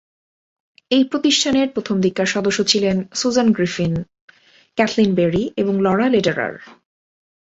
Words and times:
এই 0.91 1.03
প্রতিষ্ঠানের 1.03 1.67
প্রথম 1.69 1.95
দিককার 2.01 2.25
সদস্য 2.25 2.59
ছিলেন 2.63 2.97
সুজান 3.13 3.47
গ্রিফিন, 3.51 3.93
ক্যাথলিন 4.77 5.11
বেরি 5.15 5.43
এবং 5.57 5.73
লরা 5.81 6.07
লেডারার। 6.09 6.53